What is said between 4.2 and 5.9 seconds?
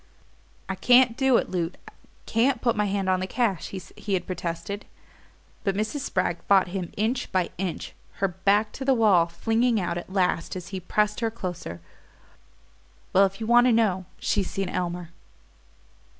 protested; but